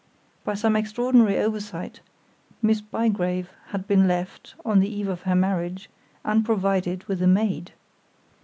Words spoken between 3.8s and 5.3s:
been left, on the eve of